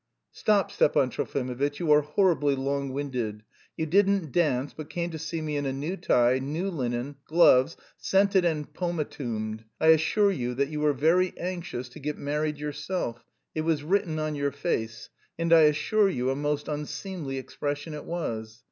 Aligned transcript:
"Stop, 0.31 0.71
Stepan 0.71 1.11
Trofimovitch, 1.11 1.79
you 1.79 1.91
are 1.91 2.01
horribly 2.01 2.55
long 2.55 2.91
winded. 2.91 3.43
You 3.77 3.85
didn't 3.85 4.31
dance, 4.31 4.73
but 4.73 4.89
came 4.89 5.11
to 5.11 5.19
see 5.19 5.41
me 5.43 5.57
in 5.57 5.67
a 5.67 5.71
new 5.71 5.95
tie, 5.95 6.39
new 6.39 6.71
linen, 6.71 7.17
gloves, 7.27 7.77
scented 7.97 8.43
and 8.43 8.73
pomatumed. 8.73 9.63
I 9.79 9.89
assure 9.89 10.31
you 10.31 10.55
that 10.55 10.69
you 10.69 10.79
were 10.79 10.93
very 10.93 11.37
anxious 11.37 11.87
to 11.89 11.99
get 11.99 12.17
married 12.17 12.57
yourself; 12.57 13.23
it 13.53 13.61
was 13.61 13.83
written 13.83 14.17
on 14.17 14.33
your 14.33 14.51
face, 14.51 15.11
and 15.37 15.53
I 15.53 15.61
assure 15.65 16.09
you 16.09 16.31
a 16.31 16.35
most 16.35 16.67
unseemly 16.67 17.37
expression 17.37 17.93
it 17.93 18.05
was. 18.05 18.59